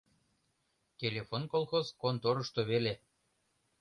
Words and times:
Телефон 1.01 1.41
колхоз 1.53 1.85
конторышто 2.01 2.61
веле. 2.69 2.93